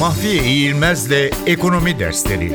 Mahfiye 0.00 0.44
İğilmez'le 0.44 1.30
Ekonomi 1.46 1.98
Dersleri 1.98 2.52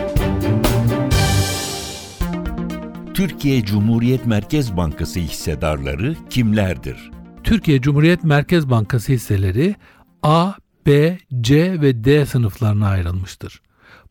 Türkiye 3.14 3.66
Cumhuriyet 3.66 4.26
Merkez 4.26 4.78
Bankası 4.78 5.20
hissedarları 5.20 6.16
kimlerdir? 6.30 7.12
Türkiye 7.44 7.82
Cumhuriyet 7.82 8.24
Merkez 8.24 8.70
Bankası 8.70 9.12
hisseleri 9.12 9.76
A, 10.24 10.54
B, 10.86 11.18
C 11.42 11.82
ve 11.82 12.04
D 12.04 12.26
sınıflarına 12.26 12.88
ayrılmıştır. 12.88 13.62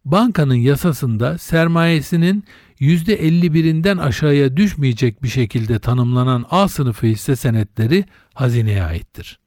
Bankanın 0.04 0.54
yasasında 0.54 1.38
sermayesinin 1.38 2.44
%51'inden 2.80 4.00
aşağıya 4.00 4.56
düşmeyecek 4.56 5.22
bir 5.22 5.28
şekilde 5.28 5.78
tanımlanan 5.78 6.44
A 6.50 6.68
sınıfı 6.68 7.06
hisse 7.06 7.36
senetleri 7.36 8.04
hazineye 8.34 8.82
aittir. 8.82 9.38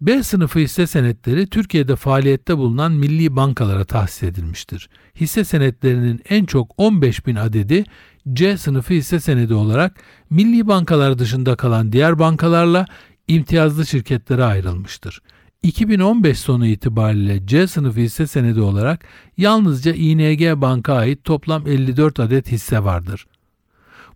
B 0.00 0.22
sınıfı 0.22 0.58
hisse 0.58 0.86
senetleri 0.86 1.46
Türkiye'de 1.46 1.96
faaliyette 1.96 2.56
bulunan 2.58 2.92
milli 2.92 3.36
bankalara 3.36 3.84
tahsis 3.84 4.22
edilmiştir. 4.22 4.88
Hisse 5.20 5.44
senetlerinin 5.44 6.20
en 6.28 6.44
çok 6.44 6.74
15 6.76 7.26
bin 7.26 7.36
adedi 7.36 7.84
C 8.32 8.56
sınıfı 8.56 8.94
hisse 8.94 9.20
senedi 9.20 9.54
olarak 9.54 10.00
milli 10.30 10.68
bankalar 10.68 11.18
dışında 11.18 11.56
kalan 11.56 11.92
diğer 11.92 12.18
bankalarla 12.18 12.86
imtiyazlı 13.28 13.86
şirketlere 13.86 14.44
ayrılmıştır. 14.44 15.22
2015 15.62 16.38
sonu 16.38 16.66
itibariyle 16.66 17.46
C 17.46 17.66
sınıfı 17.66 18.00
hisse 18.00 18.26
senedi 18.26 18.60
olarak 18.60 19.04
yalnızca 19.36 19.92
ING 19.92 20.60
Bank'a 20.60 20.94
ait 20.94 21.24
toplam 21.24 21.66
54 21.66 22.20
adet 22.20 22.52
hisse 22.52 22.84
vardır. 22.84 23.26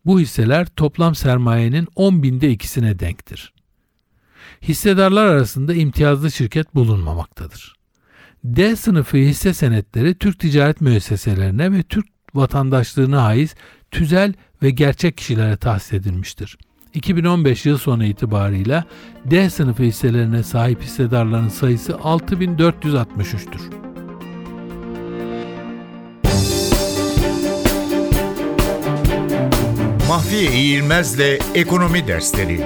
Bu 0.07 0.21
hisseler 0.21 0.67
toplam 0.67 1.15
sermayenin 1.15 1.89
10 1.97 2.23
binde 2.23 2.51
ikisine 2.51 2.99
denktir. 2.99 3.53
Hissedarlar 4.63 5.27
arasında 5.27 5.75
imtiyazlı 5.75 6.31
şirket 6.31 6.75
bulunmamaktadır. 6.75 7.75
D 8.45 8.77
sınıfı 8.77 9.17
hisse 9.17 9.55
senetleri 9.55 10.15
Türk 10.15 10.39
ticaret 10.39 10.81
müesseselerine 10.81 11.73
ve 11.73 11.83
Türk 11.83 12.07
vatandaşlığına 12.35 13.25
haiz 13.25 13.55
tüzel 13.91 14.35
ve 14.63 14.71
gerçek 14.71 15.17
kişilere 15.17 15.57
tahsis 15.57 15.93
edilmiştir. 15.93 16.59
2015 16.95 17.67
yıl 17.67 17.79
sonu 17.79 18.05
itibarıyla 18.05 18.85
D 19.25 19.51
sınıfı 19.51 19.83
hisselerine 19.83 20.43
sahip 20.43 20.83
hissedarların 20.83 21.49
sayısı 21.49 21.93
6463'tür. 21.93 23.89
Mahfiye 30.09 30.53
İğilmez'le 30.53 31.39
Ekonomi 31.55 32.07
Dersleri 32.07 32.61